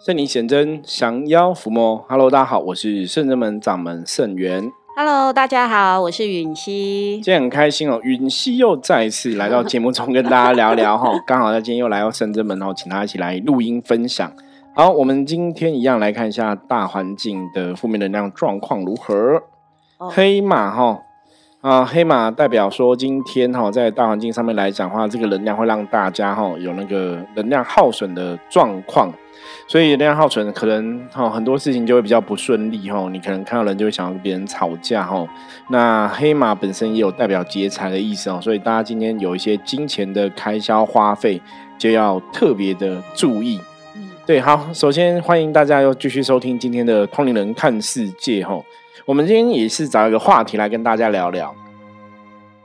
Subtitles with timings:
[0.00, 2.04] 圣灵显真，降妖伏魔。
[2.08, 4.70] Hello，大家好，我是圣真门掌门圣元。
[4.96, 7.20] Hello，大家好，我是允熙。
[7.20, 11.10] 今天很开心哦，允熙又再一次来到节目中跟大家聊聊哈。
[11.26, 14.32] 刚好他今天又来到圣真门哦，请他一起来录音分享。
[14.72, 19.42] 好，我们今天一样来看一下大环境的负面能量状况如何。
[19.98, 21.02] 哦黑马哈
[21.60, 29.12] 啊，黑马代表说今天哈在大环境上面来讲的话，这个能量会让大家哈有那个能量耗损的状况，
[29.66, 35.26] 所以能量耗损可能哈很多事情就会比较不顺利哈，你可能看到人就会想要跟别人吵架哈。
[35.70, 41.42] 那黑马本身也有代表劫财的意思哦，所以大家今天有一些金钱的开销花费
[41.76, 43.60] 就要特别的注意。
[43.96, 48.62] 嗯对，好，首先欢迎大家又继续收听今天的《通灵人看世界》哈。
[49.08, 51.54] 我们今天也是找一个话题来跟大家聊聊。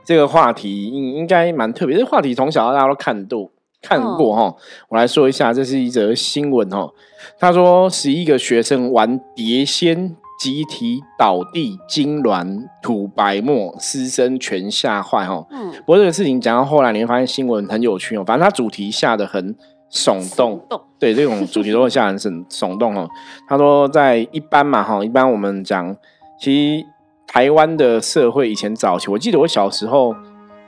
[0.04, 3.50] 这个话题应应该蛮特别，这个话题从小到大都看过
[3.82, 4.54] 看过哈。
[4.90, 6.92] 我来说一下，这是一则新闻哦。
[7.40, 15.48] 他说，十一个学生玩碟仙，集体倒地痉挛、吐白沫，师生全吓坏哈。
[15.50, 18.24] 嗯，不过这个事情讲到后来，你会发现新闻很有趣哦。
[18.28, 19.56] 反正它主题下的很
[19.90, 23.08] 耸动，动，对这种主题都会吓人耸耸动哦。
[23.48, 25.96] 他说，在一般嘛哈，一般我们讲，
[26.44, 26.86] 其实
[27.26, 30.14] 台湾的社会以前早期，我记得我小时候，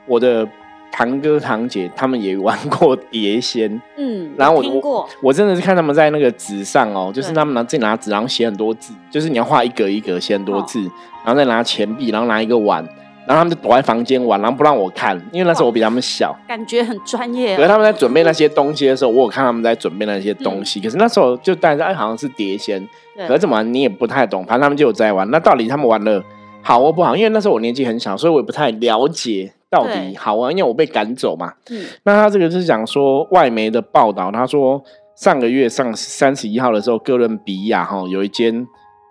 [0.06, 0.48] 我的
[0.90, 10.80] 堂哥堂姐他们也玩过碟仙，嗯，然后我我真的是看他们在那个纸上哦，就是他们拿自己拿纸，然后写很多字，就是你要画一格一格写很多字，
[11.26, 12.82] 然后再拿钱币，然后拿一个碗，
[13.26, 16.34] 然后他们就躲在房间玩，然后不让我看，因为那时候我比他们小。
[16.46, 17.56] 感觉很专业哦。
[17.56, 20.80] 可是他们在准备那些东西的时候，我有看他们在准备那些东西。
[20.80, 22.80] 可是那时候就大家哎，好像是碟仙，
[23.26, 24.44] 可是怎么玩你也不太懂。
[24.44, 25.28] 反正他们就有在玩。
[25.30, 26.22] 那到底他们玩的
[26.62, 27.16] 好或不好？
[27.16, 30.52] 因为那时候我年纪很小，所以我也不太了解到底好玩。
[30.52, 31.52] 因为我被赶走嘛。
[31.70, 34.80] 嗯那他这个就是讲说外媒的报道，他说
[35.16, 38.66] 上个月上三十一号的时候，哥伦比亚哈有一间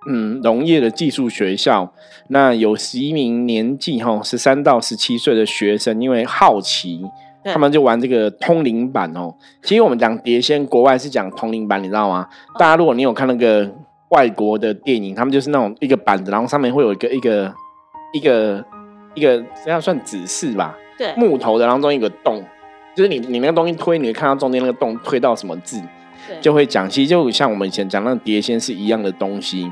[0.07, 1.93] 嗯农业的技术学校，
[2.29, 7.01] 那有十一名年纪哈十三到十七岁的学生，因为好奇。
[7.47, 9.31] 他们就玩这个通灵版哦。
[9.61, 12.27] 其实我们讲碟仙，国外是讲通灵版，你知道吗？
[12.57, 13.71] 大家如果你有看那个
[14.09, 17.53] 外国的电影，他们就是那种一个板子，然后上面会有一个一个
[18.13, 18.65] 一个
[19.13, 22.43] 一个这样算指示吧，对，木头的，然后中间有个洞，
[22.95, 25.79] 就是你你那个东西推，你会看到中间那个洞推到什么字，
[26.27, 26.89] 对就会讲。
[26.89, 29.71] 其实就像我们以前讲那个碟仙是一样的东西。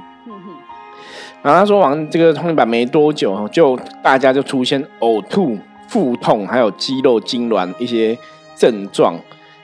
[1.43, 8.17] 然后他说玩这个通灵板没多久，就大家就出现呕吐、腹痛，还有肌肉痉挛一些
[8.55, 9.19] 症状。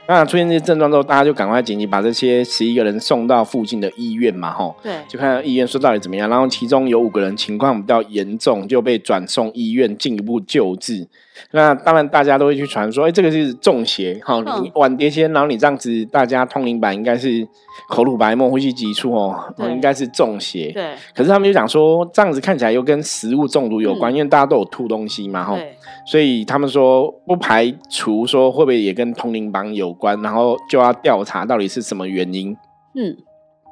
[0.09, 6.27] 那出现这些症状之后，大家就赶快紧急把这些十一个人送到附近的医院嘛，吼，对，就看医院说到底怎么样。
[6.27, 11.07] 然后其中有五个人情况比较严重，就被转送医院进一步救治。
[11.51, 14.63] 那当然大家都会去传说，哎、这个是中邪，哈、嗯。
[14.63, 17.47] 你玩碟仙，然后你这样子，大家通灵版应该是
[17.87, 19.71] 口吐白沫、呼吸急促哦，对。
[19.71, 20.71] 应该是中邪。
[20.73, 24.15] 对，可是他们就讲说，这样子看起来又跟食物中毒有关，嗯。
[24.15, 32.55] 因为大家都有吐东西嘛，哈，对，所以他们说不排除说会不会也跟通灵榜有关，然后就要调查到底是什么原因。
[32.95, 33.15] 嗯，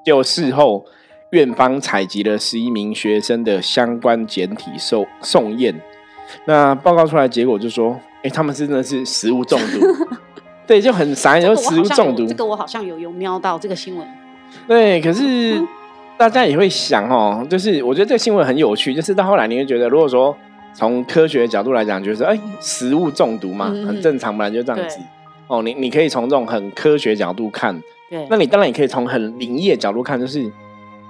[0.06, 0.86] 就事后，
[1.32, 5.80] 院方采集了十一名学生的相关简体送送验，
[6.46, 9.80] 那报告出来结果就说，哎、他们是真的是食物中毒，
[10.68, 12.28] 对，就很傻眼，就这个我食物中毒。
[12.28, 14.08] 这个我好像有有瞄到这个新闻。
[14.68, 15.68] 对，可是嗯。
[16.18, 20.36] 大家也会想哦，就是我觉得这个新闻很有趣，就是到后来你会觉得，如果说
[20.78, 25.00] 从科学的角度来讲，就是哎，食物中毒嘛，很正常，本来就这样子。
[25.48, 30.40] 哦，你你可以从这种很科学角度看，对，那你当然也可以从很灵异的角度看，就是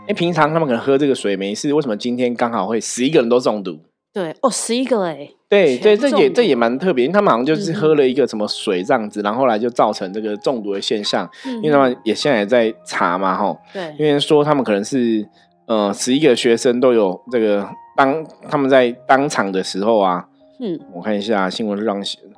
[0.07, 3.77] 哎，平常他们可能喝这个水没事，为什么今天刚好会十一个人都中毒？
[4.13, 13.57] 对，哦，十一个哎，对对，这也这也蛮特别，因为他们好像就是嗯喝了一个什么水这样子，然后后来就造成这个中毒的现象，因因为他们也现在也在查嘛，吼。
[13.73, 13.94] 对。
[14.00, 15.27] 因为说他们可能是
[15.67, 20.27] 呃十一个学生都有这个当他们在当场的时候啊，
[20.61, 22.29] 嗯我看一下新闻是这样写的，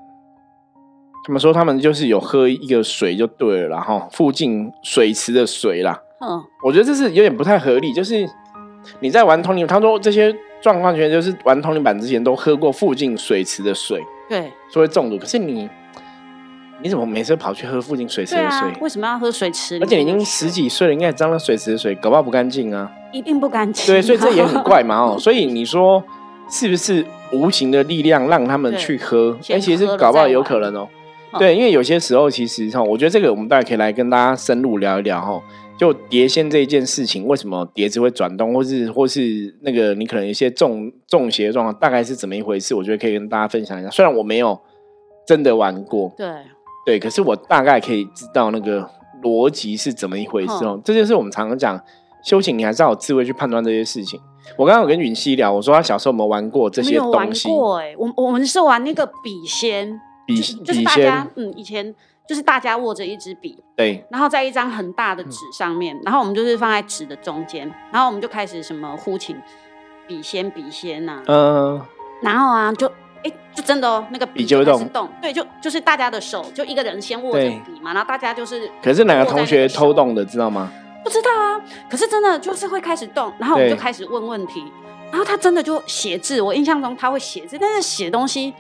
[1.26, 8.28] 他们说他们就是有喝一个水就对了啦，然后附近水池的水啦，嗯我觉得这是有点不太合理，就是
[9.02, 15.70] 你在玩通灵，他说这些状况全就是玩通灵版之前都喝过附近水池的水，对所以中毒，可是你。
[16.82, 18.60] 你怎么每次跑去喝附近水池对的水？
[18.70, 20.48] 啊，为什么要喝水池里而且你已经面的水？
[20.48, 22.92] 十几岁了，应该也知道那水池的水搞不好不干净啊。
[23.12, 23.86] 一定不干净。
[23.86, 25.18] 对，所以这也很怪嘛 哦。
[25.20, 26.04] 所以你说
[26.50, 29.36] 是不是无形的力量让他们对去喝？
[29.40, 30.88] 哎、先其实喝了搞不好再玩有可能哦。
[31.34, 35.40] 嗯对，因为有些时候其实哈，我觉得这个我们大家可以来跟大家深入聊一聊哈。
[35.78, 42.74] 就碟仙这一件事情，为什么碟子会转动，或是或是那个你可能一些中中邪的状况，大概是怎么一回事？
[42.74, 43.90] 我觉得可以跟大家分享一下。
[43.92, 44.60] 虽然我没有
[45.28, 46.28] 真的玩过，对，
[46.86, 48.90] 对，可是我大概可以知道那个
[49.22, 50.80] 逻辑是怎么一回事哦。
[50.84, 51.80] 这就是我们常常讲
[52.24, 54.20] 修行，你还是要有智慧去判断这些事情。
[54.58, 57.48] 我刚刚有跟允熙聊，我说他小时候有没有玩过这些我们有玩东西？
[57.50, 61.94] 过哎、我我们是玩那个笔仙，笔就是笔大家仙，嗯以前
[62.28, 69.36] 就是大家握着一支笔，对，然后在一张很大的纸上面，然后我们就是放在纸的中间，然后我们就开始什么呼请
[70.08, 71.80] 笔仙笔仙呐、嗯、
[72.24, 72.92] 然后啊就
[73.24, 80.72] 哎就真的哦那个笔就会动动，对，就就是大家的手就一个人先握着笔嘛，然后大家就是可是哪个同学偷动的，知道吗？
[81.04, 84.64] 不知道啊，可是真的就是会开始动，然后我们就开始问问题，
[85.12, 88.54] 然后他真的就写字，我印象中他会写字，但是写东西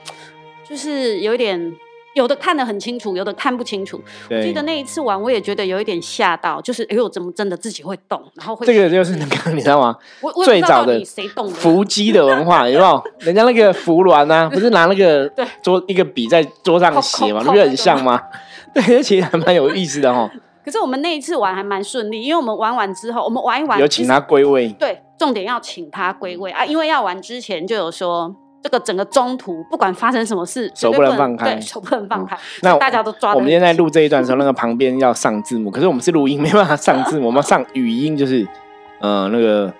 [0.67, 1.73] 就是有一点。
[2.19, 3.99] 有的看得很清楚，有的看不清楚。
[4.29, 9.95] 我记得，那一次玩，我也觉得有一点吓到，就是哎呦，怎么真的自己会动，然后会这个就是那个你知道吗？
[10.19, 11.01] 我我最早的
[11.53, 13.01] 伏击的文化 有没有？
[13.19, 18.21] 人家那个服鸾啊，不是拿那个对桌一个笔在桌上写嘛，不觉得很像吗？
[18.75, 20.29] 对，这其实还蛮有意思的哦。
[20.65, 28.35] 可是我们那一次玩还蛮顺利，因为我们玩完之后，我们玩一玩，有请他归位，对，重点要请他归位啊，因为要玩之前就有说，
[28.69, 32.37] 这个整个中途不管发生什么事，手不能放开对，手不能放开。
[32.61, 38.47] 那大家都抓得我们现在录这一段的时候，那个旁边要上字幕，可是我们是录音，没办法上字幕，我们要上语音，就是
[38.99, 39.73] 呃那个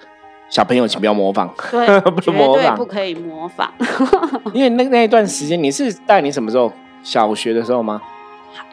[0.49, 3.71] 小朋友请不要模仿，对， 不模仿对不可以模仿。
[4.51, 6.71] 因为那那一段时间你是带你什么时候？
[7.01, 8.01] 小学的时候吗？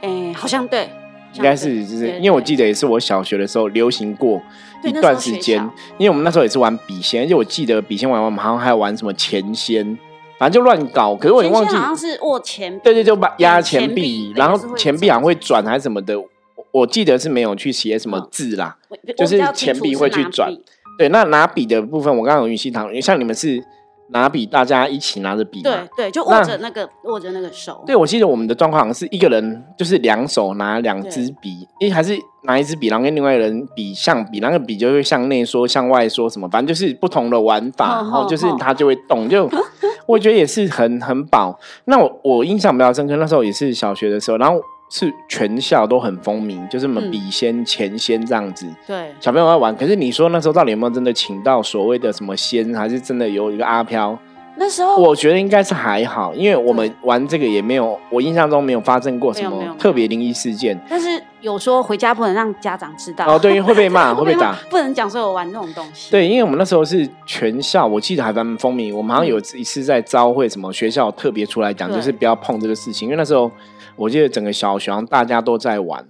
[0.01, 0.91] 哎，好像对，
[1.35, 4.43] 应该是就是因为我对记得也是我小学的时候流行过
[4.83, 5.63] 一段时间，
[5.97, 9.97] 因为我们那时候也是玩笔仙，而且我记得笔仙玩完，我们好像还有玩什么钱仙，
[10.39, 11.15] 反正就乱搞。
[11.15, 16.29] 可是我也忘记好像是握钱，对对，就把压钱钱币币，然后钱币好像会转还是什么的，我
[16.73, 18.77] 我记得是没有去写什么嗯字啦。
[18.89, 20.51] 我就是钱币会去转
[20.99, 23.63] 对，那拿笔的部分，我刚刚有云溪堂，像你们是
[24.11, 39.51] 拿笔，大家一起拿着笔对对，就握着那个握着那个手，对，我记得我们的状况好像是一个人就是两手拿两支笔，因为，还是拿一支笔，然后跟另外一个人比象笔，那个笔就会向内缩、向外缩什么，反正就是不同的玩法，然后就是哼它就会动，就
[40.07, 41.59] 我觉得也是很很饱。
[41.87, 48.67] 那我我印象比较深刻，那时候也是小学的时候，然后是全校都很风靡，就是什么嗯笔仙、钱仙这样子。
[48.87, 54.19] 对，小朋友在玩，可是你说那时候到底有没有真的请到所谓的什么仙，还是真的有一个阿飘？
[54.59, 60.81] 那时候我觉得应该是还好，因为我们玩这个也没有，我印象中没有发生过什么特别灵异事件。
[60.89, 64.53] 但是有说回家不能让家长知道哦，对，会被骂， 会被打。
[64.69, 66.11] 不能讲说有玩那种东西。
[66.11, 68.93] 对，因为我们那时候是全校，我记得还蛮风靡。
[68.93, 73.07] 我们好像有一次在招会，什么学校特别出来讲，就是不要碰这个事情。
[73.07, 73.49] 因为那时候
[73.95, 76.05] 我记得整个小学大家都在玩，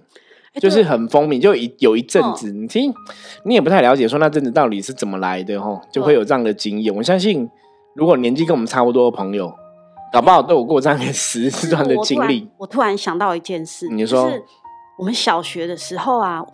[0.53, 1.39] 哎，就是很风靡。
[1.39, 2.91] 就一有一阵子，你听
[3.43, 6.95] 你也不太了解，说那阵子到底是怎么来的吼，就会有这样的经验。
[6.95, 7.47] 我相信，
[7.93, 9.53] 如果年纪跟我们差不多的朋友，
[10.11, 12.49] 搞不好都有过这样的时是段的经历。
[12.57, 14.43] 我突然想到一件事，你说就是
[14.97, 16.45] 我们小学的时候啊，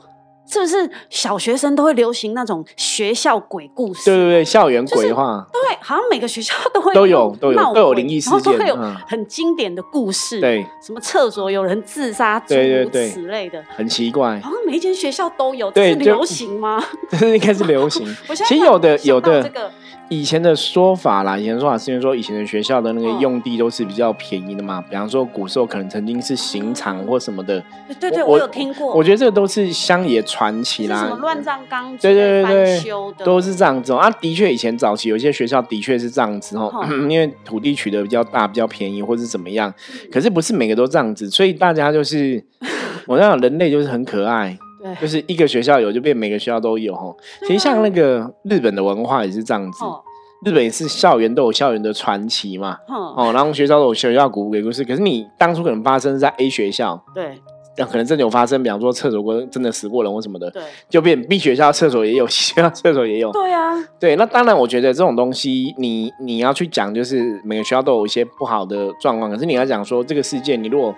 [0.46, 4.06] 是不是小学生都会流行那种学校鬼故事？
[4.06, 8.76] 对对对，校园就是鬼话，对，好像每个学校都会都有都有都有灵异事然后都会有
[9.08, 13.10] 很经典的故事，，对，什么厕所有人自杀，诸如对对对。
[13.10, 16.84] 此类的，很奇怪，好像每一间学校都有，对就这是流行吗？
[17.10, 18.06] 这是应该是流行。
[18.46, 19.72] 其实有的有的这个。
[20.10, 27.64] 以前的说法啦，以前的说法是因为说以前的学校的那个嗯用地都是比较便宜的嘛，比方说古时候可能曾经是刑场或什么的。
[28.00, 31.04] 对对，我我有听过，我觉得这个都是乡野传奇啦。
[31.04, 33.98] 什么，乱葬岗之对对对对翻修的，都是这样子哦。
[33.98, 39.72] 啊，的确以前早期有些学校的确是这样子哦，嗯因为土地取得比较大、比较便宜或是怎么样，
[40.12, 42.44] 可是不是每个都这样子，所以大家就是
[43.06, 44.58] 我想人类就是很可爱。
[44.82, 47.14] 对，就是一个学校有，就变每个学校都有哈。
[47.48, 50.02] 其实像那个日本的文化也是这样子，哦，
[50.46, 54.84] 日本也是校园都有校园的传奇嘛，哼，哦，然后学校都有学校古鬼故事。
[54.84, 57.40] 可是你当初可能发生在 A 学校，对
[57.76, 63.32] 那可能真的有发生，比方说厕所过真的死过人或什么的，对就变 B 学校厕所也有，C 学校厕所也有。
[63.34, 69.32] 对啊，对，那当然，我觉得这种东西你你要去讲，就是每个学校都有一些不好的状况。
[69.32, 70.94] 可是你要讲说这个世界，你如果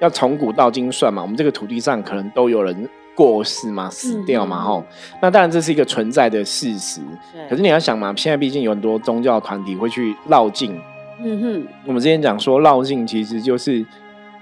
[0.00, 4.84] 要从古到今算嘛，我们这个土地上可能都有人过世嘛，死掉嘛，嗯吼、
[5.20, 7.00] 那当然这是一个存在的事实。
[7.32, 10.80] 对，可是你要想嘛，现在毕竟有很多宗教团体会去绕境。
[11.22, 13.84] 嗯哼，我们之前讲说绕境其实就是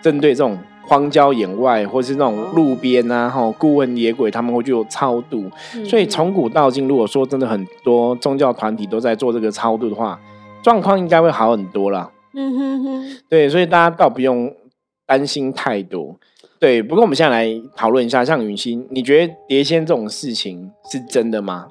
[0.00, 0.56] 针对这种
[0.88, 5.44] 荒郊野外或是那种哦路边啊，吼孤魂野鬼，他们会去有超度。
[5.74, 10.18] 嗯所以哼从古到今，如果说真的很多宗教团体都在做这个超度的话，
[10.62, 12.10] 状况应该会好很多啦。
[12.34, 14.54] 嗯哼哼，对，所以大家倒不用
[15.06, 16.16] 担心太多。
[16.58, 21.68] 对，不过我们现在来讨论一下，像云溪，你觉得碟仙这种事情是真的吗？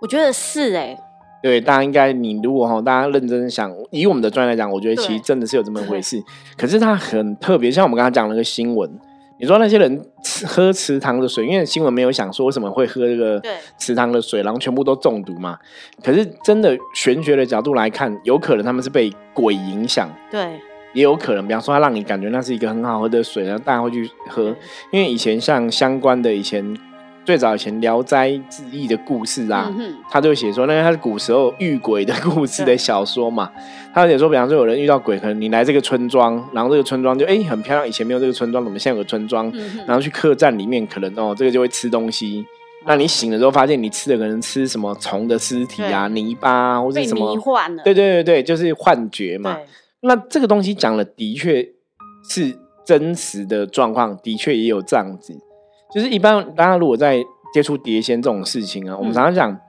[0.00, 0.96] 我觉得是哎，
[1.44, 6.18] 对，大家应该，你如果哈，大家认真想，以我们的专业来讲，我觉得其实真的是有这么一回事。
[6.56, 8.90] 可是它很特别，像我们刚刚讲那个新闻，
[9.38, 15.58] 你说那些人吃喝池塘的水，因为新闻没有想说为什么会喝这个对池塘的水，然后全部都中毒嘛？
[16.02, 20.58] 可是真的玄学的角度来看，有可能他们是被鬼影响，对，
[20.94, 24.44] 也有可能，比方说他让你感觉那是一个很好喝的水，然后大家会去喝。
[24.90, 26.74] 因为以前像相关的以前
[27.24, 33.50] 最早以前《聊斋志异》的故事啊，嗯，他就写说，那个他是古时候遇鬼的故事的小说嘛。
[33.94, 42.44] 他会写说，比方说有人遇到鬼，可能你来这个村庄，然后这个村庄就哎、很漂亮，以前没有这个村庄，怎么现在有个村庄，嗯，然后去客栈里面，可能哦这个就会吃东西。
[42.86, 47.34] 那你醒了之后，发现你吃的可能吃什么虫的尸体啊、泥巴啊，或者什么
[47.82, 49.56] 对对对对，就是幻觉嘛。
[50.02, 51.66] 那这个东西讲了的确
[52.28, 52.54] 是
[52.84, 55.34] 真实的状况，的确也有这样子。
[55.94, 57.22] 就是一般大家如果在
[57.52, 59.60] 接触碟仙这种事情啊，我们嗯常常讲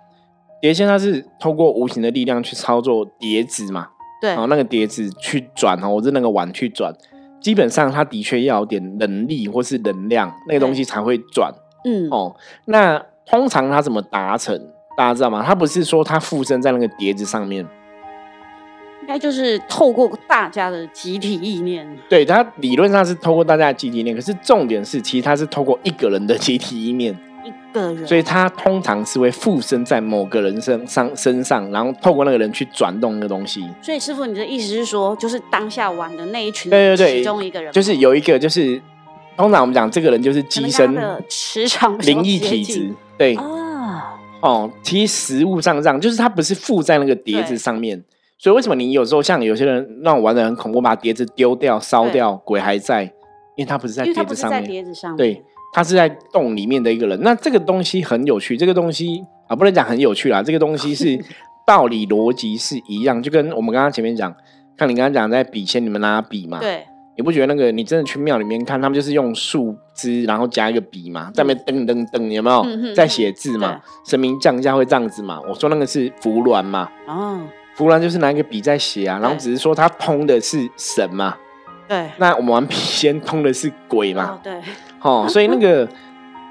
[0.60, 3.88] 碟仙它是透过无形的力量去操作碟子嘛，
[4.20, 6.92] 对然后那个碟子去转哦，或者那个碗去转，
[7.40, 11.54] 基本上它的确要有点能力或是能量，那个东西才会转
[11.86, 12.36] 嗯，哦。
[12.66, 14.60] 那通常它怎么达成？
[14.98, 15.44] 大家知道吗？
[15.46, 17.68] 它不是说它附身在那个碟子上面，
[19.06, 33.64] 应该就是透过大家的集体意念，对，它理论上是透过大家的集体意念，可是重点是，其实它是透过一个人的集体意念，一个人，所以它通常是会附身在某个人身上身上，然后透过那个人去转动那个东西。
[33.80, 38.82] 所以师傅，你的意思是说，就是当下玩的那一群对对对其中一个人，就是有一个，就是
[39.38, 40.98] 通常我们讲这个人就是机身
[41.30, 48.04] 磁场灵异体质，对啊，哦，其实实物上这样，就是它不是附在那个碟子上面。
[48.46, 53.02] 所以为什么你有时候像有些人让我玩的很恐怖，把碟子丢掉、烧掉，鬼还在，
[53.56, 54.64] 因为他不是在碟子上面。
[54.64, 57.20] 碟子上面，对，他是在洞里面的一个人。
[57.24, 61.20] 那这个东西很有趣，这个东西啊，不能讲很有趣啦，这个东西是
[61.66, 64.32] 道理逻辑是一样，就跟我们刚刚前面讲，
[64.78, 66.86] 看你刚刚讲在笔仙，你们拿笔嘛，对。
[67.18, 72.62] 你不觉得那个你真的去庙里面看，他们就是用树枝，然后加一个笔嘛，在那边噔噔噔，有没有？
[72.62, 73.82] 嗯在写字嘛？
[74.06, 75.42] 神明降价会这样子嘛？
[75.50, 77.42] 我说那个是符鸾嘛，哦，
[77.76, 81.36] 符鸾就是拿一个笔在写啊，然后只是说他通的是神嘛，
[81.88, 82.10] 对。
[82.18, 84.32] 那我们玩笔仙通的是鬼嘛。
[84.32, 84.62] 哦，，对，
[85.02, 85.88] 哦，所以那个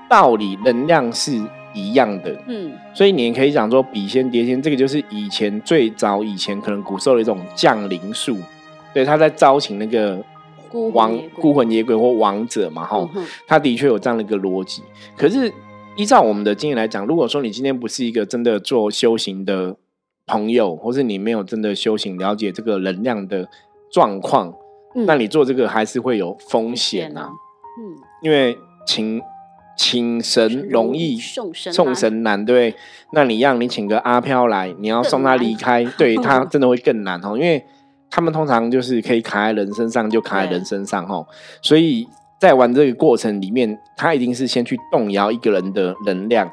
[0.09, 1.33] 道理能量是
[1.73, 8.37] 一样的， 嗯，所以你也可以讲说笔仙碟仙，这个就是以前最早以前可能古时候的一种降临术，
[8.93, 10.23] 对，他在招请那个
[10.69, 13.25] 孤魂王孤魂野鬼或王者嘛，哈、嗯。
[13.47, 14.83] 他的确有这样的一个逻辑。
[15.17, 15.51] 可是
[15.97, 19.75] 依照我们的经验来讲，如果说你今天不是一个真的做修行的
[20.27, 23.49] 朋友，或是你没有真的修行了解这个能量的
[23.93, 24.55] 状况，
[24.95, 27.31] 嗯那你做这个还是会有风险啊。
[27.79, 29.21] 嗯，因为请
[29.77, 32.75] 请神容易送神送难神难，对？
[33.13, 37.65] 那你让你请个阿飘来，你要送他离开，对 他真的会更难哦，因为
[38.09, 41.27] 他们通常就是可以卡在人身上就卡在人身上哦，
[41.61, 42.07] 所以
[42.41, 46.51] 在玩这个过程里面，他一定是先去动摇一个人的能量。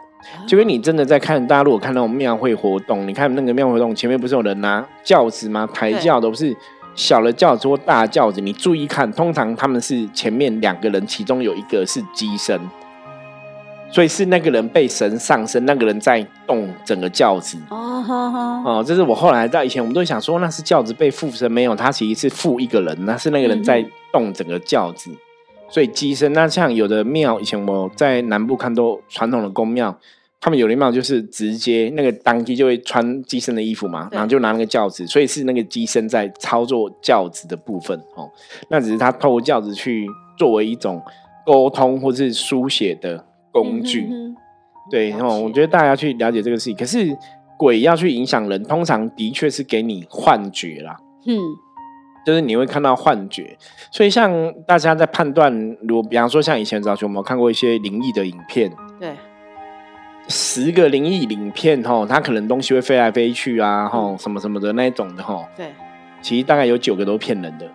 [0.47, 5.67] 就跟你真的在看，大家如果看那种庙会活动，你看那个庙会活动前面不是有人拿轿子吗？
[5.73, 6.55] 抬轿的不是
[6.95, 12.59] 小的轿子或大轿子，你注意看，通常他们是前面两个人，其中有一个是机身，
[13.89, 17.57] 所以是那个人被神上身，那个人在动整个轿子。
[17.69, 25.11] 哦这是我后来在以前我们都想说那是轿子被附身，没有，他其实是附一个人，那是那个人在嗯动整个轿子。
[25.71, 29.97] 所以机身，那像有的庙，以前我在南部看都传统的宫庙，
[30.39, 38.29] 他们有的庙就是直接那个当机就会穿机身的衣服嘛，然后就拿那个轿子，所以是那个机身在操作轿子的部分哦。
[38.69, 40.05] 那只是他透过轿子去
[40.37, 41.01] 作为一种
[41.45, 44.07] 沟通或是书写的工具。
[44.09, 44.35] 嗯哼
[44.89, 46.75] 对哦，了解我觉得大家要去了解这个事情。
[46.75, 47.15] 可是
[47.57, 51.37] 鬼要去影响人，通常的确是给你幻觉啦，嗯，
[52.25, 53.57] 就是你会看到幻觉。
[53.91, 55.51] 所以像大家在判断，
[55.87, 59.15] 如果比方说像以前早期我们有看过一些灵异的影片，对，
[60.27, 65.73] 十个灵异影片吼，它可能东西会飞来飞去啊，吼嗯什么什么的那一种的吼，对，
[66.21, 67.67] 其实大概有九个都骗人的。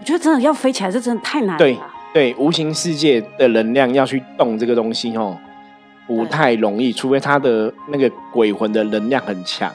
[0.00, 1.94] 我觉得真的要飞起来，这真的太难了对啦。
[2.14, 5.36] 对，无形世界的能量要去动这个东西哦，
[6.06, 9.70] 不太容易，除非他的那个鬼魂的能量很强。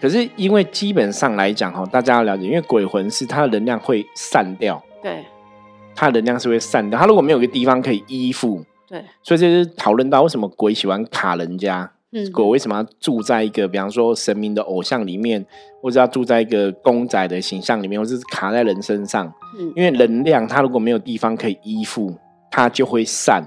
[0.00, 5.24] 可是因为基本上来讲哈，大家要了解，因为鬼魂是它的能量会散掉，对
[5.94, 6.98] 它的能量是会散掉。
[6.98, 15.44] 它如果没有一个地方可以依附，对，所以这是讨论到为什么鬼喜欢卡人家，嗯，鬼为什么要住在一个比方说神明的偶像里面，
[15.80, 19.26] 或者要住在一个公仔的形象里面，或者是卡在人身上。
[19.58, 22.14] 嗯因为能量它如果没有地方可以依附，
[22.50, 23.42] 它就会散。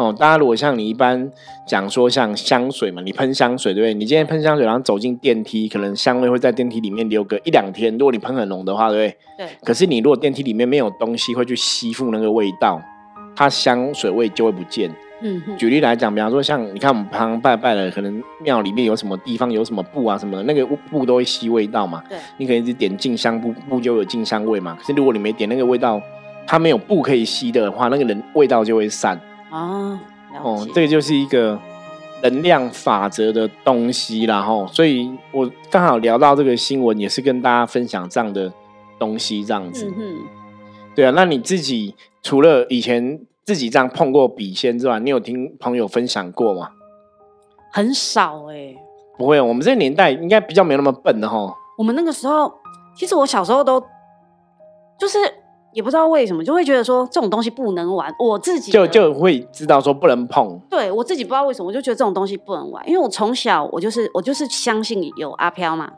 [0.00, 1.30] 哦，大家如果像你一般
[1.66, 3.92] 讲说像香水嘛，你喷香水对不对？
[3.92, 7.92] 你今天喷香水，然后走进电梯，可能香味会在电梯里面留个一两天。
[7.98, 9.46] 如果你喷很浓的话，对不对？
[9.46, 12.80] 对，可是你如果电梯里面没有东西会去吸附那个味道，
[13.36, 14.90] 它香水味就会不见。
[15.20, 22.02] 嗯哼，举例来讲，比方说像你看我们旁拜拜的，可能庙里面有什么地方有什么布啊什么的，那个布都会吸味道嘛。
[22.08, 24.74] 对，你可能一直点静香布，布就有静香味嘛。
[24.80, 26.00] 可是如果你没点那个味道，
[26.46, 29.20] 它没有布可以吸的话，那个人味道就会散。
[29.50, 29.98] 哦，
[30.32, 31.58] 了哦，这个就是一个
[32.22, 34.66] 能量法则的东西啦，吼。
[34.68, 38.52] 所以我刚好聊到这个新闻，也是跟大家分享这样的
[38.98, 39.86] 东西，这样子。
[39.86, 40.16] 嗯哼，
[40.94, 46.70] 对啊，那你自己除了以前自己这样碰过笔仙之外，你有听朋友分享过吗？
[47.72, 48.74] 很少哎、
[49.16, 51.54] 不会，我们这个年代应该比较没有那么笨的吼。
[51.78, 52.52] 我们那个时候，
[52.96, 53.80] 其实我小时候都
[54.98, 55.18] 就是
[55.72, 58.12] 也不知道为什么，就会觉得说这种东西不能玩。
[58.18, 60.60] 我自己就的就会知道说不能碰。
[60.68, 65.90] 对我自己不知道为什么，我就觉得这种东西不能玩，因为我从小我就是我就是相信有阿飘嘛，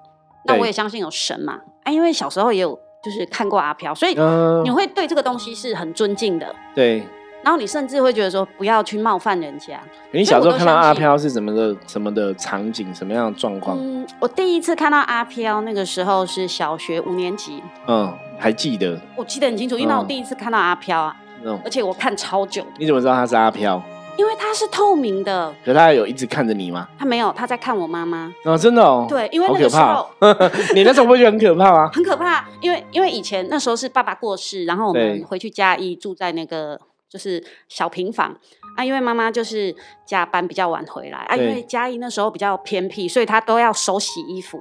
[0.45, 7.03] 那我也相信有神嘛啊，因为小时候也有就是看过阿飘，所以嗯你，会对这个东西是很尊敬的，对。
[7.43, 9.81] 然后你甚至会觉得说不要去冒犯人家。
[10.13, 13.77] 你小时候看到阿飘是什么的什么的场景，什么样的状况？
[13.81, 19.01] 嗯，我第一次看到阿飘那个时候是小学五年级，嗯，还记得？
[19.17, 23.83] 我记得很清楚，因为嗯我第一次看到阿飘啊，嗯，而且我看超久，你怎么知道他是阿飘？
[24.19, 26.87] 因为它是透明的，可他有一直看着你吗？
[26.99, 29.07] 他没有他在看我妈妈，哦，真的哦。
[29.09, 30.51] 对，因为那个时候哦。
[30.77, 31.91] 你那时候不会觉得很可怕吗？
[31.95, 36.79] 很可怕，因为因为以前那时候是爸爸过世，然后我对们回去嘉义住在那个
[37.13, 38.35] 就是小平房
[38.77, 39.75] 啊，因为妈妈就是
[40.07, 44.59] 加班比较晚回来啊，因为嘉义那时候比较偏僻，所以她都要手洗衣服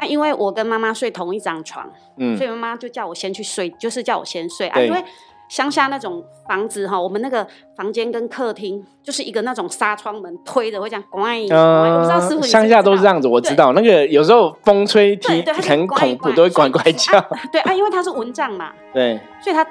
[0.00, 5.04] 啊，因为我跟妈妈睡同一张床，嗯所以妈妈就叫我先去睡，就是叫我先睡啊，因为。
[5.50, 7.44] 乡下那种房子哈，我们那个
[7.76, 13.72] 房间跟客厅就是一个那种纱窗门推的，会这样咣一，我不知道师傅你是不是乡下都是这样子，我知道。
[13.72, 17.20] 那个有时候风吹踢对对，很恐怖，都会呱呱叫。
[17.50, 19.66] 对啊，因为它是蚊帐嘛，对所以他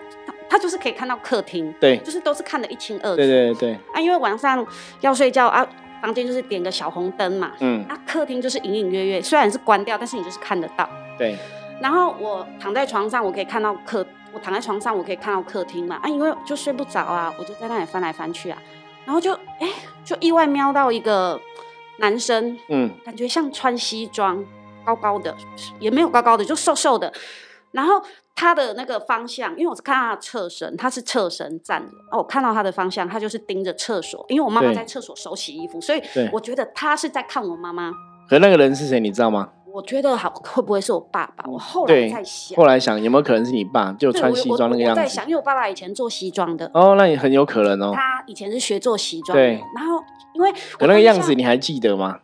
[0.50, 3.16] 他他就是可以看到客厅，对就是都是看得一清二楚。
[3.16, 4.66] 对对对，啊，因为晚上
[5.00, 5.66] 要睡觉啊，
[6.02, 10.90] 房间就是点个小红灯嘛，嗯，啊，客厅就是隐隐约约，虽然是关掉，但是你就是看得到。
[11.18, 11.38] 对，
[11.80, 18.62] 然后我躺在床上，我可以看到客，我躺在床上，我可以看到客厅嘛，啊，因为就睡不着啊，我就在那里翻来翻去啊，
[19.06, 19.70] 然后就哎，
[20.04, 21.40] 就意外瞄到一个
[22.00, 24.44] 男生，嗯感觉像穿西装，
[24.84, 25.34] 高高的，
[25.80, 27.14] 也没有高高的，就瘦瘦的。
[27.72, 28.02] 然后
[28.36, 31.92] 他的那个方向，因为我是看他的侧身，他是侧身站着。
[32.12, 36.02] 哦，我看到他的方向，他就是盯着厕所，因为我妈妈在厕所手洗衣服，所以
[36.32, 37.92] 我觉得他是在看我妈妈。
[38.28, 39.50] 可那个人是谁，你知道吗？
[39.72, 41.46] 我觉得好会不会是我爸爸？
[41.48, 45.00] 我后来在想，后来想有没有可能是你爸，就穿西装那个样子？
[45.00, 47.92] 我在想，因为我爸爸以前做西装的，哦，那也很有可能哦。
[47.94, 49.44] 他以前是学做西装的。
[49.44, 50.04] 对然后
[50.34, 52.18] 因为我那个样子你还记得吗？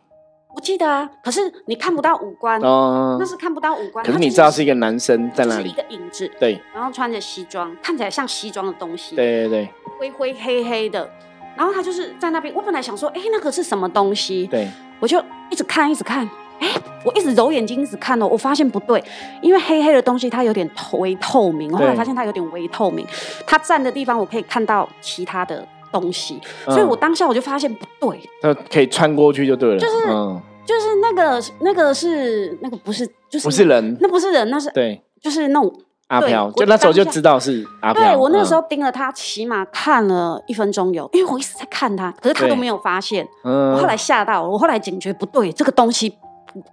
[0.56, 4.02] 我记得啊，可是你看不到五官，哦那，是看不到五官。
[4.02, 6.58] 可是你知道是一个男生在那里就是一，个影子，对。
[6.74, 9.68] 然后穿着西装，看起来像西装的东西，，对对对。
[10.00, 11.08] 灰灰黑黑的。
[11.54, 14.46] 然后他就是在那边，我本来想说，哎，那个是什么东西？
[14.46, 14.66] 对，
[14.98, 16.26] 我就一直看，一直看，
[16.58, 16.68] 哎，
[17.04, 19.04] 我一直揉眼睛，一直看哦，我发现不对，
[19.42, 23.06] 因为黑黑的东西它有点透微透明，我后来发现它有点微透明，
[23.46, 26.74] 它站的地方我可以看到其他的东西，嗯。
[26.74, 35.72] 所以我当下我就发现不对，他可以穿过去就对了，就是嗯，就是那个那个是那个不是就是不是人，那不是人，那是对，就是那种
[36.08, 38.02] 阿飘，就那时候就知道是阿飘。
[38.02, 43.26] 对我那时候嗯，盯了他，起码看了一分钟有，因为我一直在看他，可是他都没有发现。
[43.44, 43.72] 嗯。
[43.72, 46.14] 我后来吓到，我后来警觉不对，这个东西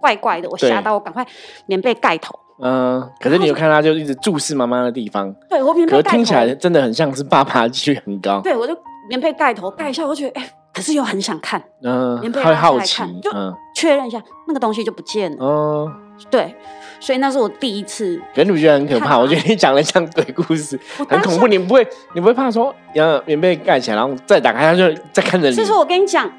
[0.00, 1.26] 怪怪的，我吓到，我赶快
[1.66, 2.38] 棉被盖头。
[2.60, 8.72] 嗯，可是你有看他就一直注视妈妈的地方，对我棉被盖头，听起来真的很像是爸爸几率很高，对我就
[9.08, 15.44] 棉被盖头盖一下，我就觉得哎、可是又很想看，嗯，棉被好奇看，就嗯，确认一下那个东西就不见了。
[15.44, 15.92] 哦，
[16.30, 16.54] 对，
[17.00, 19.18] 所以那是我第一次，可是你不觉得很可怕？
[19.18, 21.46] 我觉得你讲的像鬼故事，很恐怖。
[21.46, 25.64] 你不会，你不会怕说，呃，棉被盖起来，然后再打开，它就再看着你其。
[25.64, 26.30] 实我跟你讲，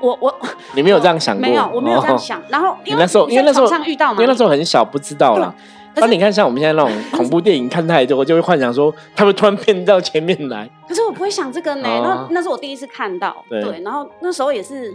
[0.00, 0.34] 我我
[0.74, 1.42] 你没有这样想过？
[1.42, 2.42] 没有，我没有这样哦想。
[2.48, 5.54] 然后因为那时候因为那时候上遇到嘛，因为那时候很小，不知道啦。
[5.94, 10.68] 可是那你看，像我们现在那种 恐怖电影看太多，就会幻想说他会突然变到前面来。
[10.88, 12.26] 可是我不会想这个呢，哦。
[12.30, 13.80] 那那是我第一次看到，对。
[13.82, 14.94] 然后那时候也是，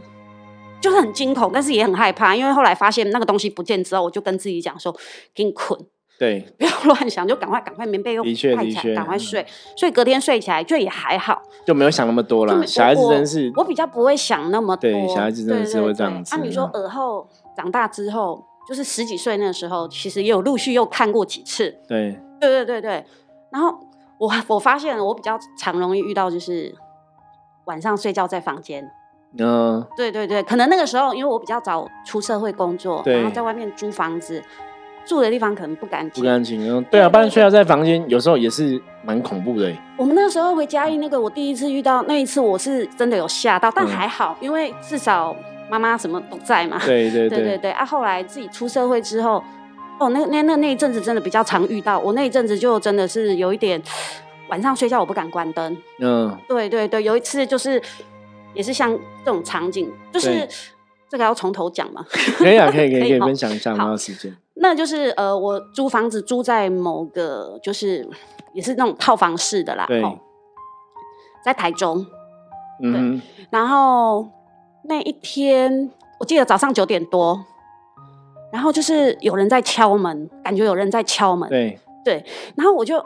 [0.81, 4.95] 就是很惊恐，但是也很害怕，因为后来发现那个东西不见之后，我就跟自己讲说，
[5.35, 5.77] 给你捆，
[6.17, 8.47] 对，不要乱想，就赶快赶快棉被又盖起
[8.89, 12.63] 来，赶快睡，所以隔天睡起来就也还好，就没有想那么多啦。
[12.65, 23.05] 小孩子真是我比较不会想那么多，对小孩子真的是会这样子那啊，你说嗯尔后长大之后，就是十几岁那个时候，其实也有陆续又看过几次，对，对对对对，
[23.49, 23.77] 然后
[24.17, 26.73] 我我发现我比较常容易遇到就是
[27.65, 28.89] 晚上睡觉在房间。
[29.39, 34.39] 嗯，对对对，可能那个时候因为我比较早出社会工作，然后在外面租房子，
[35.05, 36.23] 住的地方可能不干净。
[36.23, 36.61] 不干净。
[36.61, 39.75] 嗯，对啊，不然睡觉在房间有时候也是蛮恐怖的欸。
[39.97, 45.35] 我们那个时候回嘉义，那个我第一次遇到那一次，我是真的有吓到，但嗯还好，因为至少
[45.73, 46.79] 妈妈什么都在嘛。
[46.85, 47.85] 对对 对对对啊！
[47.85, 49.43] 后来自己出社会之后，
[49.99, 53.81] 哦，那那那那一阵子真的比较常遇到，我那一阵子就真的是有一点
[54.49, 55.75] 晚上睡觉我不敢关灯。
[55.99, 57.81] 嗯，对对对，有一次就是
[58.53, 58.91] 也是像
[59.25, 60.49] 这种场景，就是对
[61.09, 62.05] 这个要从头讲嘛。
[62.37, 64.35] 可以啊，可以可以可以分享一下，好没有时间。
[64.55, 68.07] 那就是呃，我租房子租在某个就是
[68.53, 70.19] 也是那种套房式的啦，对哦
[71.43, 72.05] 在台中。
[72.81, 74.27] 嗯，然后
[74.83, 77.43] 那一天我记得早上九点多，
[78.51, 83.03] 然后就是有人在敲门，感觉有人在敲门，对对，然后我就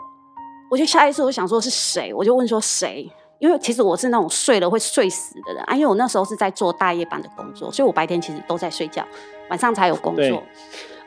[0.69, 3.09] 我就下意识我想说是谁，我就问说谁。
[3.39, 9.05] 因为其实我是那种睡了会睡死的人啊，因为我那时候是在做大夜班的工作，所以我白天其实都在睡觉，
[9.51, 10.41] 晚上才有工作。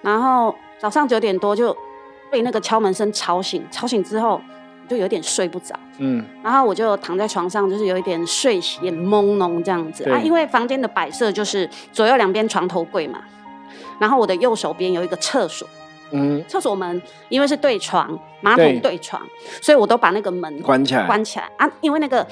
[0.01, 1.77] 然后早上九点多就
[2.31, 4.41] 被那个敲门声吵醒，吵醒之后
[4.91, 10.03] 就有点睡不着，嗯，然后我就躺在床上，就是有一点睡眼朦胧这样子。
[10.11, 10.19] 啊。
[10.19, 13.23] 因为房间的摆设就是左右两边床头柜嘛，
[14.01, 15.69] 然后我的右手边有一个厕所，
[16.11, 18.99] 嗯，厕所门因为是对床，马对桶对。
[18.99, 19.25] 床，
[19.63, 21.49] 所以我都把那个门关起来，关起来。
[21.57, 21.71] 啊。
[21.81, 22.27] 因为那个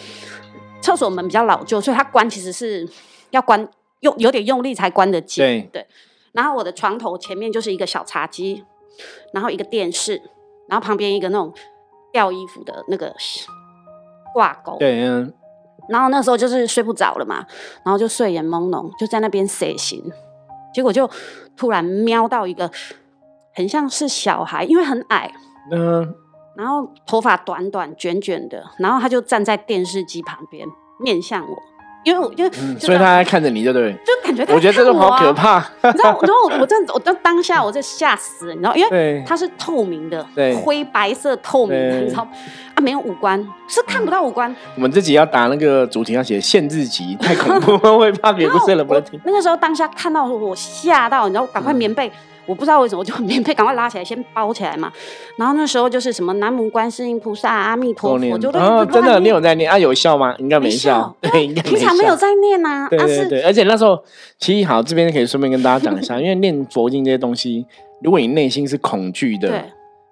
[0.80, 2.88] 厕所门比较老旧，所以它关其实是
[3.30, 3.68] 要关
[4.00, 5.68] 用有点用力才关得紧。
[5.72, 5.86] 对，
[6.32, 8.64] 然后我的床头前面就是一个小茶几，
[9.32, 10.20] 然后一个电视，
[10.68, 11.54] 然后旁边一个那种
[12.12, 13.14] 吊衣服的那个
[14.34, 14.76] 挂钩。
[14.78, 15.28] 对，啊，
[15.88, 17.46] 然后那时候就是睡不着了嘛，
[17.84, 20.02] 然后就睡眼朦胧，就在那边睡醒，
[20.72, 21.08] 结果就
[21.56, 22.70] 突然瞄到一个
[23.54, 25.32] 很像是小孩，因为很矮，
[25.70, 26.14] 嗯，
[26.56, 30.66] 然后头发短短卷卷的，然后他就站在电视机旁边
[31.00, 31.56] 面向我，
[32.04, 33.92] 因为我因为嗯就所以他在看着你，对不对？
[33.92, 35.58] 就感觉他我觉得这种看我啊好可怕。
[35.82, 42.26] 你知道，然后我我真的我当当下我就吓死了，你知道，因为对，它是透明的，对灰白色透明的，对你知道
[42.74, 44.54] 啊，没有五官，是看不到五官。
[44.76, 49.20] 我们自己要打那个主题要写限制级，太恐怖， 会怕别人不睡了不能听。
[49.24, 52.10] 那个时候当下看到我吓到，你知道，赶快棉被，
[52.48, 54.90] 我不知道为什么，我就棉被赶快拉起来，先包起来嘛。
[55.36, 59.78] 然后那时候就是什么南无观世音菩萨、阿弥陀佛，就都哦，真的，你有在念啊？
[59.78, 60.34] 有效吗？
[60.38, 62.16] 应该没没效效，对，应该平常没有。
[62.16, 64.02] 在念呐、啊，对对是对，而且那时候
[64.38, 67.64] 其实好，这边可以顺便跟大家讲一下，因为念佛经这些东西，
[68.02, 69.64] 如果你内心是恐惧的对，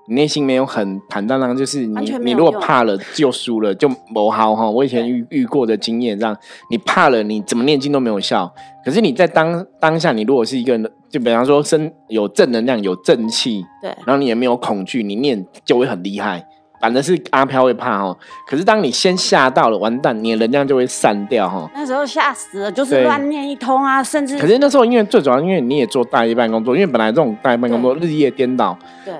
[0.09, 4.71] 你内心没有很坦荡荡，就是你你如果怕了就输了，就不好哈。
[4.71, 6.37] 我以前遇遇过的经验，这样
[6.71, 8.53] 你怕了，你怎么念经都没有效。
[8.85, 16.47] 可是你在当当下，你如果是一个人，就比方说身有正能量、有正气，对然后你也没有恐惧，你念就会很厉害。
[16.79, 18.16] 反正是阿飘会怕哦，
[18.47, 21.69] 可是当你先吓到了，完蛋，你的能量就会散掉哈。
[21.75, 29.14] 那时候吓死了，就是乱念一通啊，甚至可是那时候，因为最主要，因为你也做大夜班工作，因为本来这种大夜班工作日夜颠倒，对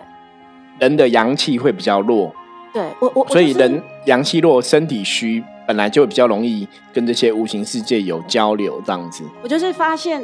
[0.78, 2.34] 人的阳气会比较弱，
[2.72, 9.24] 对，我我所以人阳气弱，身体虚，本来就会比较容易跟这些无形世界有交流，这样子。
[9.42, 10.22] 我就是发现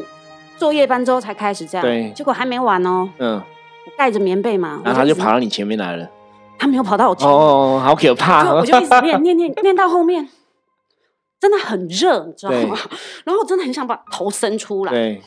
[0.57, 6.09] 做夜班之后才开始这样，对结果还没完哦，嗯，我盖着棉被嘛，然后他就跑到你前面来了。
[6.59, 8.55] 他没有跑到我前面，哦，好可怕！
[8.55, 10.29] 我就一直念念念 念到后面，
[11.41, 12.79] 真的很热，你知道吗？
[13.25, 15.21] 然后我真的很想把头伸出来，对，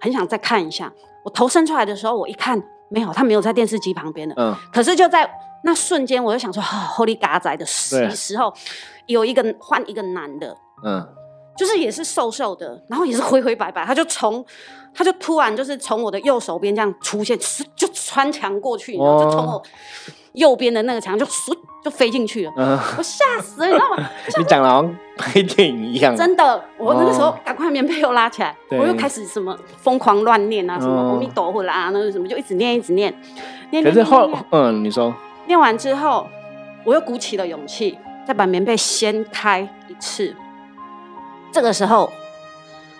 [0.00, 0.92] 很想再看一下。
[1.24, 4.34] 我头伸出来的时候，我一看没有，他没有在电视机旁边的。
[4.36, 5.28] 嗯，可是就在
[5.64, 8.10] 那瞬间，我就想说，啊，Holy 嘎仔的时对。
[8.10, 8.52] 时候，
[9.06, 11.06] 有一个换一个男的，嗯，
[11.56, 14.44] 就是也是瘦瘦的，然后也是灰灰白白，他就从
[14.94, 17.38] 他就突然就是从我的右手边这样出现，
[17.74, 19.62] 就穿墙过去，然后就从我
[20.36, 24.10] 右边的那个墙就嗖就飞进去了，嗯，我吓死了，你知道吗？
[24.38, 26.14] 你讲的好像拍电影一样。
[26.16, 33.12] 真的，我那个时候哦赶快棉被又拉起来，对我又开始什么疯狂乱念啊，什么哦阿弥陀佛啦，那个什么就一直念一直念，
[33.70, 35.14] 念可是后嗯，你说，
[35.46, 36.28] 念完之后，
[36.84, 40.34] 我又鼓起了勇气，再把棉被掀开一次。
[41.52, 42.12] 这个时候，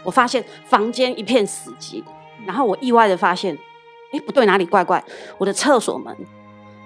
[0.04, 2.02] 我发现房间一片死寂，
[2.46, 3.58] 然后我意外的发现，
[4.12, 5.04] 哎，不对，哪里怪怪？
[5.36, 6.16] 我的厕所门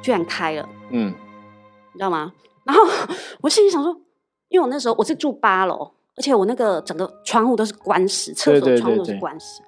[0.03, 1.09] 居然开了，嗯，
[1.93, 2.33] 你知道吗？
[2.65, 2.83] 然后
[3.41, 3.95] 我心里想说，
[4.49, 9.63] 因为我那时候我是住八楼，而且我那个整个窗户都是关死，厕所窗户都是关死。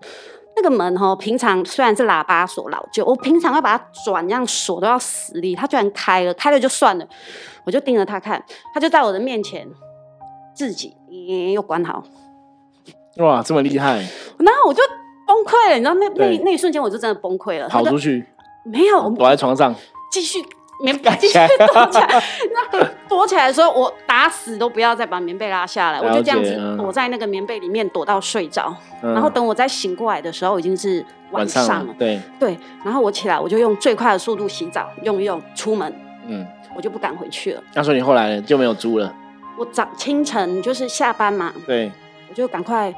[0.54, 7.08] 那个门哈，平常虽然是喇叭锁老旧，我平常要把它转让锁都要死力，它居然开了，开了就算了，
[7.64, 9.66] 我就盯着他看，他就在我的面前
[10.54, 12.04] 自己、嗯又关好，
[13.16, 14.82] 哇，这么厉害，然后我就
[15.26, 18.22] 崩溃了，你知道那那对那一瞬间我就真的崩溃了，跑出去，
[18.66, 19.74] 没有，我躲在床上，
[20.12, 20.38] 继续
[20.80, 22.22] 棉被继续盖起来躲起来。
[22.52, 28.74] 那躲起来的时候，我打死都不要再把棉被拉下来，我就这样子躲在那个棉被里面躲到睡着。
[29.02, 31.84] 嗯然后等我再醒过来的时候，已经是晚上了。
[31.86, 35.92] 了，对，对，然后我起来，我就用最快的速度洗澡，用一用，出门，
[36.26, 36.46] 嗯，
[36.76, 37.62] 我就不敢回去了。
[37.74, 39.12] 那说你后来就没有租了，
[39.58, 41.90] 我早清晨就是下班嘛，对，
[42.28, 42.94] 我就赶快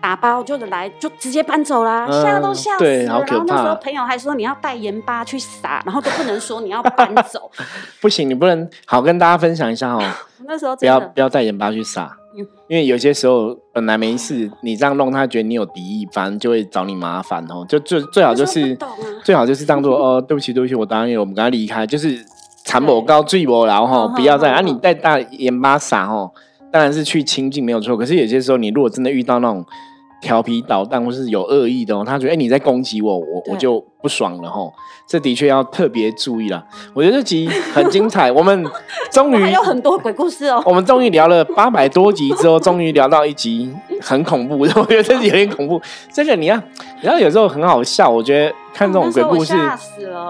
[0.00, 2.90] 打包，就是来就直接搬走啦，嗯吓都吓死了。
[2.90, 7.50] 对好可然后那时候朋友还说你要带盐巴去撒，然后都不能说你要搬走。
[8.00, 10.02] 不行，你不能好跟大家分享一下哦，
[10.46, 17.64] 那时候不要不要带盐巴去撒嗯，因为有些时候本来没事，你这样弄，他觉得你有敌意，反正就会找你麻烦哦。
[17.68, 18.88] 就最最好就是啊
[19.24, 22.22] 最好就是当做 哦，对不起对不起，我答应了，我们刚刚离开，就是
[22.64, 26.30] 残某高醉某然后哈不要再啊，你带大盐巴撒哦，
[26.76, 29.64] 当然是去亲近没有错，可是有些时候你如果真的遇到那种。
[30.22, 34.72] 调皮捣蛋或是有恶意的哦，他觉得哎、你在攻击我，我我就不爽了吼。
[35.06, 36.64] 这的确要特别注意了。
[36.94, 38.64] 我觉得这集很精彩，我们
[39.12, 40.60] 终于 还有很多鬼故事哦。
[40.64, 45.80] 我们终于聊了八百多集之后，终于聊到一集很恐怖的， 我觉得这集有点恐怖。
[46.10, 46.56] 这个你要，
[47.02, 49.52] 你要有时候很好笑，我觉得看这种鬼故事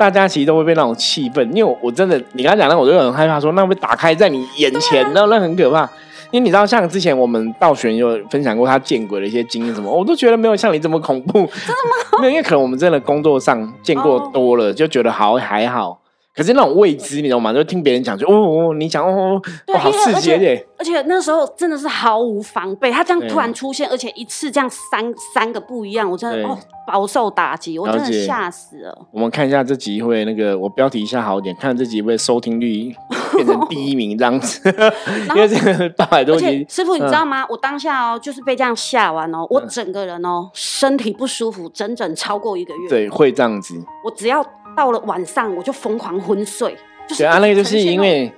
[0.01, 5.89] 大家其实都会被那种气氛，因为我我真的，你刚刚讲那，我就很害怕说，那会打开在你眼前，啊那那很可怕。
[6.31, 11.33] 因为你知道，像之前我们道玄有分享过他见鬼的一些经验，什么我都觉得没有像你这么恐怖。
[11.39, 12.19] 真的吗？
[12.23, 16.01] 没有，因为可能我们真的工作上见过哦多了，就觉得好还好。
[16.37, 17.53] 可是那种未知，你懂吗？
[17.53, 20.67] 就听别人讲，就哦哦，你讲哦哦，对因为刺激而且耶！
[20.79, 29.07] 而且那时候真的是毫无防备，他这样突然出现，而且一次这样三三个不一样，我真的哦饱受打击，我真的吓死了。
[29.11, 32.95] 我们看一下这集会那个，我标题一下好一点，看这集会收听率
[33.35, 34.61] 变成第一名这样子，
[35.35, 37.47] 因为这个八百多而且集，师傅，你嗯知道吗？
[37.49, 42.89] 我当下哦，就是被这样吓完哦，我整个人哦身体不舒服，整整超过一个月。
[42.91, 43.75] 对，会这样子。
[44.05, 44.45] 我只要
[44.77, 46.77] 到了晚上，我就疯狂昏睡。
[47.09, 48.31] 就是对啊，那个就是因为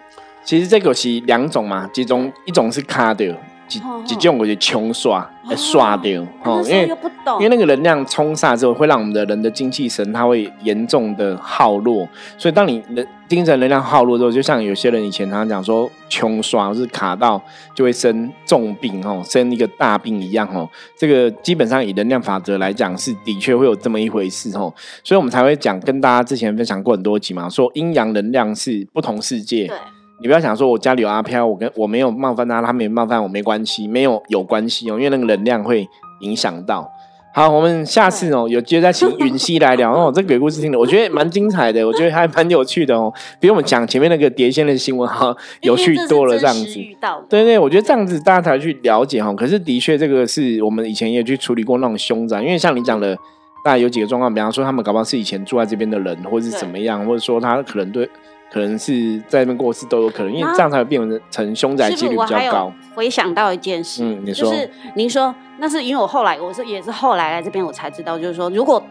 [0.45, 3.35] 其实这个是两种嘛，其中一种是卡掉，
[3.69, 3.79] 一
[4.17, 6.89] 种就是冲刷哦刷掉哦，因为
[7.35, 17.41] 因为那个能量冲煞之后，会让我们的人的精气神它会严重的耗落，所以当你的精神能量耗落之后，就像有些人以前常常讲说穷刷，或是卡到
[17.75, 20.69] 就会生重病哦，生一个大病一样哦。
[20.97, 24.73] 这个基本上以能量法则来讲，是的确会有这么一回事哦，
[25.05, 29.67] 所以我们才会讲跟大家之前分享过很多集嘛，说阴阳能量是不同世界。
[29.67, 29.77] 对，
[30.21, 35.89] 你不要想说我家里有阿飘，我跟我没有冒犯他，他没冒犯我没关系，没有有关系哦，因为那个能量会
[36.21, 36.91] 影响到。
[37.33, 46.81] 好，我们下次哦有机会再请允熙来聊哦，这鬼故事听的我觉得蛮精彩的，我觉得还蛮有趣的哦，比我们讲前面那个碟仙的新闻哈有趣多了这样子。
[47.29, 49.33] 对对，我觉得这样子大家才去了解哈。
[49.35, 53.15] 可是的确，这个是我们以前也去处理过那种凶宅，因为像你讲的，
[53.63, 58.09] 大概有几个状况，比方说他们搞不好是以前住在这边的人，或者是怎么样，或者说他可能对，
[58.51, 62.73] 可能是在那边过世都有可能，因为啊这样才会变成成凶宅，几率比较高。
[62.95, 68.83] 回想到一件事，嗯你说就是您说那是因为我后来我是也是后来来这边我才知道，就是说如果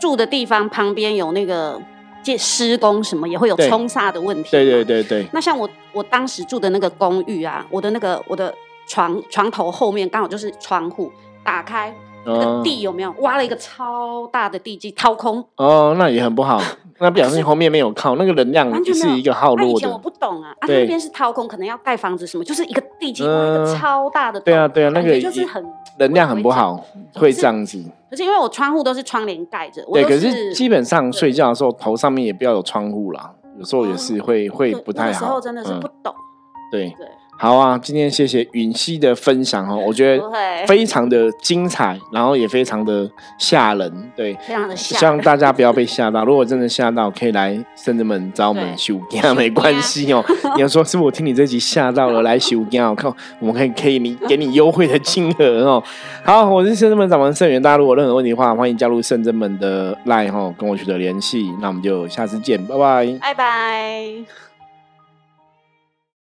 [0.00, 1.80] 住的地方旁边有那个
[2.22, 4.50] 建施工什么，也会有冲煞的问题。
[4.50, 4.84] 对对。
[4.84, 8.52] 对对，那像我我当时住的那个公寓啊，我的那个我的
[8.86, 11.12] 床床头后面刚好就是窗户，
[11.44, 15.44] 打开那个哦地有没有挖了一个超大的地基掏空？
[15.56, 16.60] 哦，那也很不好，
[17.00, 18.94] 那表示你后面没有靠，那个能量完全。
[18.94, 19.98] 是一个耗弱那以前我。
[19.98, 24.40] 不懂啊，啊那边是掏空，可能要盖房子什么，就是一个地基挖一嗯个超大的。
[24.40, 25.64] 对啊对啊那个就是很
[25.98, 26.80] 能量很不好，
[27.14, 27.82] 会这样子。
[28.10, 35.08] 可是因为我窗户都是窗帘盖着，对，可是基本上睡觉的时候头上面也不要有窗户啦，有时候也是会会不太好。
[35.12, 36.14] 那个时候真的是嗯不懂，
[36.70, 37.06] 对，对，
[37.36, 40.22] 好啊，今天谢谢允熙的分享哦，我觉得
[40.68, 44.12] 非常的精彩，然后也非常的吓人。
[44.14, 46.22] 对，非常的吓希望大家不要被吓到。
[46.24, 50.24] 如果真的吓到，可以来圣人们找我们修家，没关系哦。
[50.54, 55.82] 你要说是不是我听你这集吓到了，来修家，我看，我们可以可以你给你优惠的金额哦。
[56.24, 61.52] 好，我是圣人们掌门圣元，大家如果有任何问题的话，欢迎加入圣人们的 line 哈，跟我取得联系。
[61.60, 63.18] 那我们就下次见，拜拜。
[63.20, 64.41] 拜拜。